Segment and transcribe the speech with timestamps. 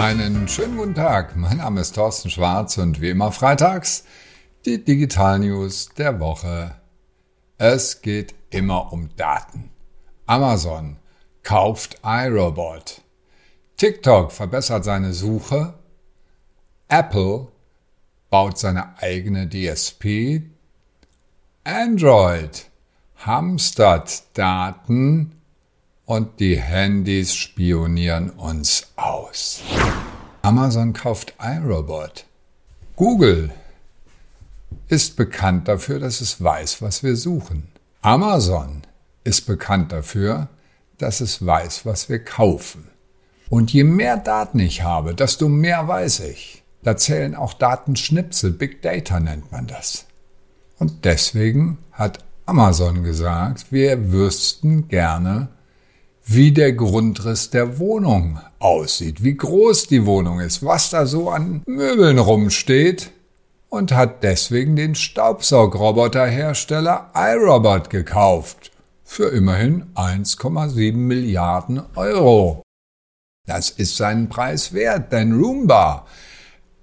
[0.00, 1.36] Einen schönen guten Tag.
[1.36, 4.04] Mein Name ist Thorsten Schwarz und wie immer freitags
[4.64, 6.74] die Digital News der Woche.
[7.58, 9.68] Es geht immer um Daten.
[10.24, 10.96] Amazon
[11.42, 13.02] kauft iRobot.
[13.76, 15.74] TikTok verbessert seine Suche.
[16.88, 17.48] Apple
[18.30, 20.44] baut seine eigene DSP.
[21.62, 22.70] Android
[23.16, 25.42] hamstert Daten
[26.06, 29.62] und die Handys spionieren uns aus.
[30.50, 32.24] Amazon kauft iRobot.
[32.96, 33.52] Google
[34.88, 37.68] ist bekannt dafür, dass es weiß, was wir suchen.
[38.02, 38.82] Amazon
[39.22, 40.48] ist bekannt dafür,
[40.98, 42.88] dass es weiß, was wir kaufen.
[43.48, 46.64] Und je mehr Daten ich habe, desto mehr weiß ich.
[46.82, 50.06] Da zählen auch Datenschnipsel, Big Data nennt man das.
[50.80, 55.46] Und deswegen hat Amazon gesagt, wir wüssten gerne,
[56.24, 61.64] wie der Grundriss der Wohnung aussieht, wie groß die Wohnung ist, was da so an
[61.66, 63.10] Möbeln rumsteht
[63.68, 68.70] und hat deswegen den Staubsaugroboterhersteller iRobot gekauft
[69.02, 72.62] für immerhin 1,7 Milliarden Euro.
[73.46, 76.06] Das ist seinen Preis wert, denn Roomba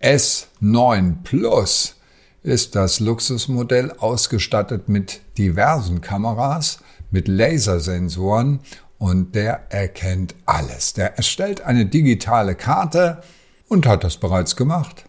[0.00, 1.96] S9 Plus
[2.42, 6.78] ist das Luxusmodell ausgestattet mit diversen Kameras,
[7.10, 8.60] mit Lasersensoren
[8.98, 10.92] und der erkennt alles.
[10.92, 13.22] Der erstellt eine digitale Karte
[13.68, 15.04] und hat das bereits gemacht.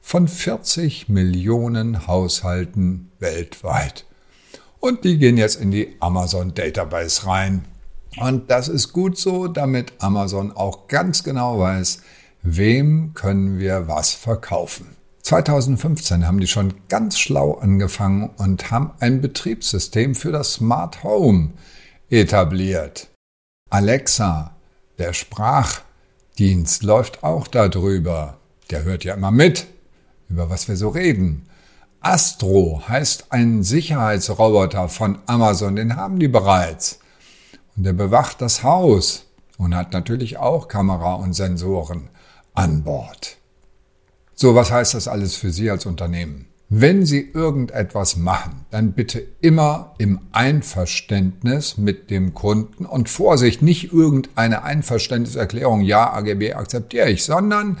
[0.00, 4.06] Von 40 Millionen Haushalten weltweit.
[4.80, 7.64] Und die gehen jetzt in die Amazon Database rein.
[8.18, 12.00] Und das ist gut so, damit Amazon auch ganz genau weiß,
[12.42, 14.96] wem können wir was verkaufen.
[15.22, 21.50] 2015 haben die schon ganz schlau angefangen und haben ein Betriebssystem für das Smart Home
[22.10, 23.08] etabliert.
[23.70, 24.56] Alexa,
[24.98, 28.38] der Sprachdienst läuft auch darüber.
[28.70, 29.66] Der hört ja immer mit,
[30.28, 31.48] über was wir so reden.
[32.00, 36.98] Astro heißt ein Sicherheitsroboter von Amazon, den haben die bereits.
[37.76, 39.26] Und der bewacht das Haus
[39.58, 42.08] und hat natürlich auch Kamera und Sensoren
[42.54, 43.36] an Bord.
[44.34, 46.49] So, was heißt das alles für Sie als Unternehmen?
[46.72, 53.92] Wenn Sie irgendetwas machen, dann bitte immer im Einverständnis mit dem Kunden und Vorsicht, nicht
[53.92, 57.78] irgendeine Einverständniserklärung, ja, AGB akzeptiere ich, sondern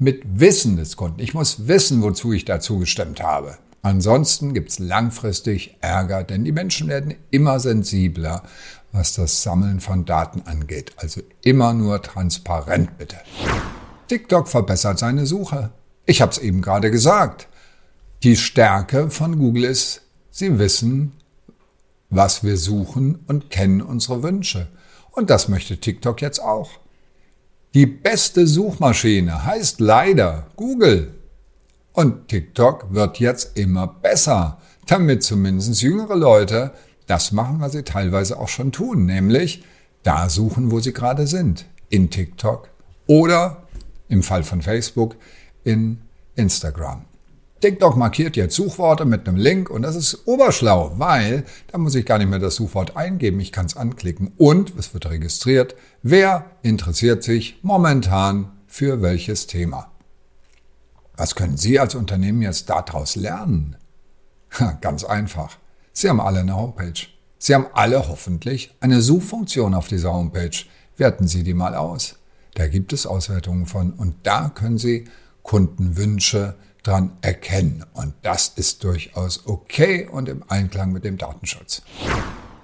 [0.00, 1.20] mit Wissen des Kunden.
[1.20, 3.58] Ich muss wissen, wozu ich dazu gestimmt habe.
[3.82, 8.42] Ansonsten gibt's langfristig Ärger, denn die Menschen werden immer sensibler,
[8.90, 10.94] was das Sammeln von Daten angeht.
[10.96, 13.18] Also immer nur transparent bitte.
[14.08, 15.70] TikTok verbessert seine Suche.
[16.06, 17.46] Ich habe es eben gerade gesagt.
[18.22, 21.12] Die Stärke von Google ist, sie wissen,
[22.08, 24.68] was wir suchen und kennen unsere Wünsche.
[25.12, 26.70] Und das möchte TikTok jetzt auch.
[27.74, 31.14] Die beste Suchmaschine heißt leider Google.
[31.92, 36.72] Und TikTok wird jetzt immer besser, damit zumindest jüngere Leute
[37.06, 39.62] das machen, was sie teilweise auch schon tun, nämlich
[40.02, 42.68] da suchen, wo sie gerade sind, in TikTok
[43.06, 43.62] oder
[44.08, 45.16] im Fall von Facebook
[45.64, 45.98] in
[46.34, 47.04] Instagram.
[47.60, 52.04] TikTok markiert jetzt Suchworte mit einem Link und das ist oberschlau, weil da muss ich
[52.04, 56.50] gar nicht mehr das Suchwort eingeben, ich kann es anklicken und es wird registriert, wer
[56.62, 59.90] interessiert sich momentan für welches Thema.
[61.16, 63.76] Was können Sie als Unternehmen jetzt daraus lernen?
[64.82, 65.56] Ganz einfach.
[65.94, 67.06] Sie haben alle eine Homepage.
[67.38, 70.56] Sie haben alle hoffentlich eine Suchfunktion auf dieser Homepage.
[70.98, 72.16] Werten Sie die mal aus.
[72.54, 75.06] Da gibt es Auswertungen von und da können Sie
[75.42, 76.54] Kundenwünsche
[76.86, 77.84] dran erkennen.
[77.94, 81.82] Und das ist durchaus okay und im Einklang mit dem Datenschutz.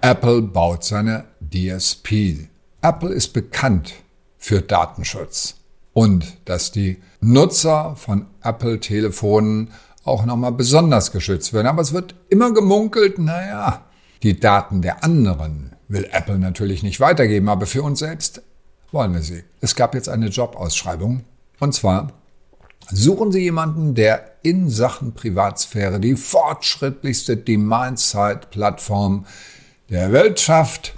[0.01, 2.49] Apple baut seine DSP.
[2.83, 3.95] Apple ist bekannt
[4.39, 5.55] für Datenschutz
[5.93, 9.73] und dass die Nutzer von Apple-Telefonen
[10.05, 11.69] auch nochmal besonders geschützt werden.
[11.69, 13.85] Aber es wird immer gemunkelt, naja,
[14.23, 18.43] die Daten der anderen will Apple natürlich nicht weitergeben, aber für uns selbst
[18.91, 19.45] wollen wir sie.
[19.61, 21.25] Es gab jetzt eine Jobausschreibung
[21.61, 22.13] und zwar
[22.91, 29.27] Suchen Sie jemanden, der in Sachen Privatsphäre die fortschrittlichste Demand-Side-Plattform
[29.89, 30.95] der Welt schafft.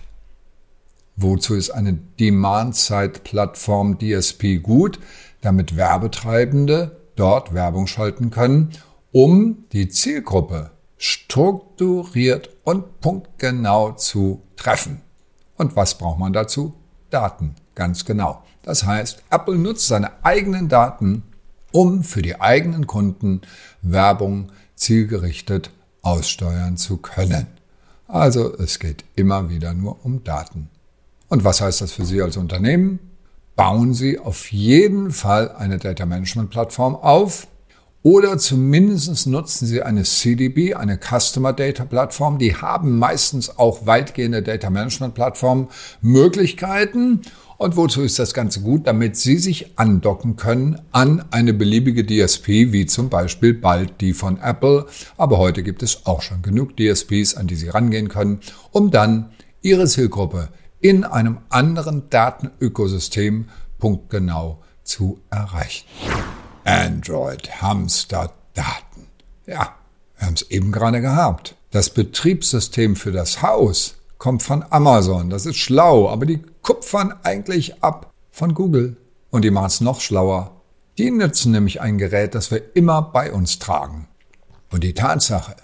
[1.17, 4.99] Wozu ist eine Demand-Side-Plattform DSP gut?
[5.41, 8.71] Damit Werbetreibende dort Werbung schalten können,
[9.13, 15.03] um die Zielgruppe strukturiert und punktgenau zu treffen.
[15.57, 16.75] Und was braucht man dazu?
[17.11, 18.43] Daten, ganz genau.
[18.63, 21.23] Das heißt, Apple nutzt seine eigenen Daten
[21.75, 23.41] um für die eigenen Kunden
[23.83, 25.71] Werbung zielgerichtet
[26.03, 27.49] aussteuern zu können.
[28.07, 30.71] Also es geht immer wieder nur um Daten.
[31.29, 33.01] Und was heißt das für Sie als Unternehmen?
[33.57, 37.47] bauen Sie auf jeden Fall eine Data Management Plattform auf
[38.05, 42.39] oder zumindest nutzen Sie eine CDB, eine Customer Data Plattform.
[42.39, 45.69] Die haben meistens auch weitgehende Data Management Plattform
[46.03, 47.23] Möglichkeiten.
[47.57, 48.87] Und wozu ist das Ganze gut?
[48.87, 54.39] Damit Sie sich andocken können an eine beliebige DSP, wie zum Beispiel bald die von
[54.39, 54.85] Apple.
[55.17, 58.41] Aber heute gibt es auch schon genug DSPs, an die Sie rangehen können,
[58.71, 59.31] um dann
[59.63, 60.51] Ihre Zielgruppe
[60.83, 63.47] in einem anderen Datenökosystem
[63.79, 65.87] punktgenau zu erreichen.
[66.65, 69.07] Android, Hamster, Daten.
[69.47, 69.75] Ja,
[70.17, 71.55] wir haben es eben gerade gehabt.
[71.71, 75.29] Das Betriebssystem für das Haus kommt von Amazon.
[75.29, 78.97] Das ist schlau, aber die kupfern eigentlich ab von Google.
[79.31, 80.63] Und die machen es noch schlauer.
[80.97, 84.09] Die nutzen nämlich ein Gerät, das wir immer bei uns tragen.
[84.71, 85.57] Und die Tatsache,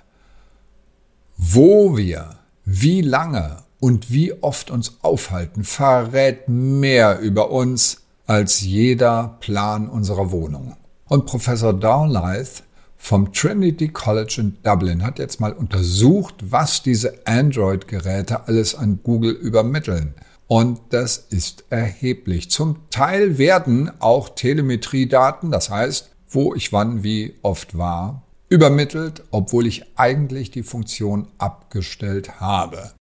[1.37, 9.37] wo wir, wie lange und wie oft uns aufhalten, verrät mehr über uns als jeder
[9.41, 10.77] Plan unserer Wohnung.
[11.11, 12.63] Und Professor Downlyth
[12.97, 19.33] vom Trinity College in Dublin hat jetzt mal untersucht, was diese Android-Geräte alles an Google
[19.33, 20.15] übermitteln.
[20.47, 22.53] Und das ist erheblich.
[22.53, 29.67] Zum Teil werden auch Telemetriedaten, das heißt, wo ich wann wie oft war, übermittelt, obwohl
[29.67, 32.93] ich eigentlich die Funktion abgestellt habe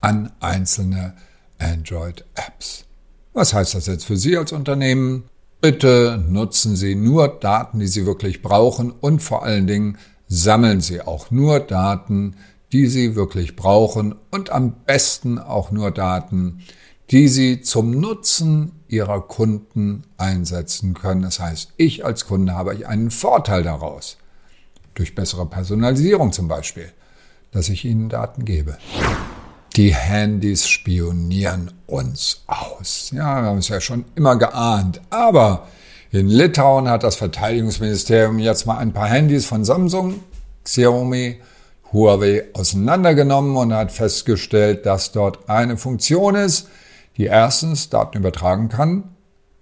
[0.00, 1.14] an einzelne
[1.58, 2.86] Android-Apps.
[3.34, 5.24] Was heißt das jetzt für Sie als Unternehmen?
[5.60, 11.02] Bitte nutzen Sie nur Daten, die Sie wirklich brauchen und vor allen Dingen sammeln Sie
[11.02, 12.36] auch nur Daten,
[12.72, 16.62] die Sie wirklich brauchen und am besten auch nur Daten,
[17.10, 21.22] die Sie zum Nutzen Ihrer Kunden einsetzen können.
[21.22, 24.16] Das heißt, ich als Kunde habe einen Vorteil daraus.
[24.94, 26.90] Durch bessere Personalisierung zum Beispiel,
[27.50, 28.78] dass ich Ihnen Daten gebe.
[29.80, 33.12] Die Handys spionieren uns aus.
[33.14, 35.00] Ja, wir haben es ja schon immer geahnt.
[35.08, 35.68] Aber
[36.10, 40.20] in Litauen hat das Verteidigungsministerium jetzt mal ein paar Handys von Samsung,
[40.64, 41.40] Xiaomi,
[41.94, 46.68] Huawei auseinandergenommen und hat festgestellt, dass dort eine Funktion ist,
[47.16, 49.04] die erstens Daten übertragen kann,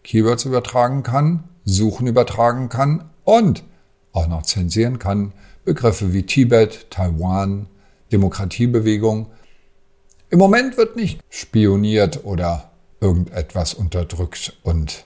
[0.02, 3.62] Keywords übertragen kann, Suchen übertragen kann und
[4.12, 5.32] auch noch zensieren kann,
[5.64, 7.68] Begriffe wie Tibet, Taiwan,
[8.10, 9.28] Demokratiebewegung
[10.30, 12.70] im Moment wird nicht spioniert oder
[13.00, 15.04] irgendetwas unterdrückt und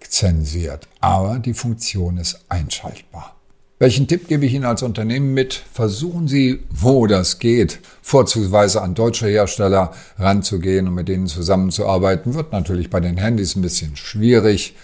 [0.00, 3.34] zensiert, aber die Funktion ist einschaltbar.
[3.78, 5.52] Welchen Tipp gebe ich Ihnen als Unternehmen mit?
[5.52, 12.34] Versuchen Sie, wo das geht, vorzugsweise an deutsche Hersteller ranzugehen und mit denen zusammenzuarbeiten.
[12.34, 14.76] Wird natürlich bei den Handys ein bisschen schwierig,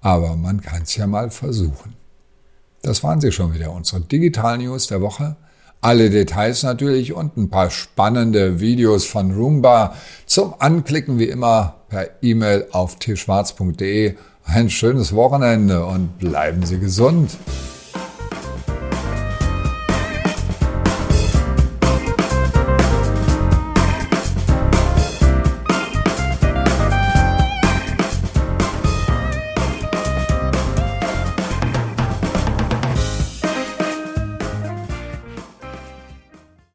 [0.00, 1.94] aber man kann es ja mal versuchen.
[2.82, 5.36] Das waren sie schon wieder, unsere Digital News der Woche.
[5.80, 9.94] Alle Details natürlich und ein paar spannende Videos von Roomba
[10.26, 14.16] zum Anklicken wie immer per E-Mail auf tschwarz.de.
[14.44, 17.36] Ein schönes Wochenende und bleiben Sie gesund.